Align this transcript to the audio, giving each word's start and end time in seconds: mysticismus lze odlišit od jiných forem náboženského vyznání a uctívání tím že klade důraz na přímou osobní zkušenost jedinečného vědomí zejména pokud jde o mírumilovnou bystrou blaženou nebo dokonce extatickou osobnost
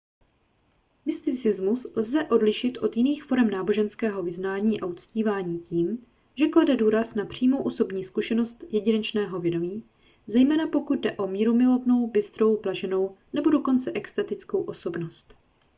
mysticismus 1.05 1.91
lze 1.95 2.27
odlišit 2.27 2.77
od 2.77 2.97
jiných 2.97 3.23
forem 3.23 3.49
náboženského 3.49 4.23
vyznání 4.23 4.81
a 4.81 4.85
uctívání 4.85 5.59
tím 5.59 6.05
že 6.35 6.47
klade 6.47 6.75
důraz 6.75 7.15
na 7.15 7.25
přímou 7.25 7.63
osobní 7.63 8.03
zkušenost 8.03 8.63
jedinečného 8.69 9.39
vědomí 9.39 9.83
zejména 10.27 10.67
pokud 10.67 10.99
jde 10.99 11.17
o 11.17 11.27
mírumilovnou 11.27 12.07
bystrou 12.07 12.61
blaženou 12.61 13.17
nebo 13.33 13.49
dokonce 13.49 13.91
extatickou 13.91 14.63
osobnost 14.63 15.37